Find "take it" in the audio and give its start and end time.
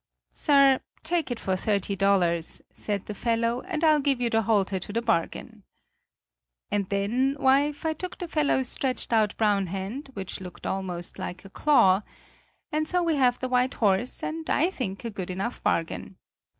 1.03-1.39